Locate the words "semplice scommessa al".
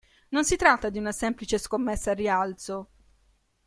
1.11-2.15